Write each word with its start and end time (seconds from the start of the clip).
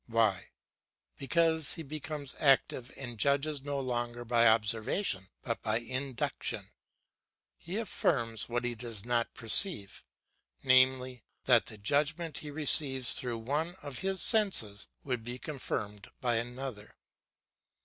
Why? 0.07 0.49
Because 1.19 1.75
he 1.75 1.83
becomes 1.83 2.33
active 2.39 2.91
and 2.97 3.19
judges 3.19 3.61
no 3.61 3.79
longer 3.79 4.25
by 4.25 4.47
observation 4.47 5.27
but 5.43 5.61
by 5.61 5.77
induction, 5.77 6.71
he 7.55 7.77
affirms 7.77 8.49
what 8.49 8.63
he 8.63 8.73
does 8.73 9.05
not 9.05 9.35
perceive, 9.35 10.03
i.e., 10.65 11.21
that 11.45 11.67
the 11.67 11.77
judgment 11.77 12.39
he 12.39 12.49
receives 12.49 13.13
through 13.13 13.37
one 13.37 13.75
of 13.83 13.99
his 13.99 14.23
senses 14.23 14.87
would 15.03 15.23
be 15.23 15.37
confirmed 15.37 16.09
by 16.19 16.37
another. 16.37 16.95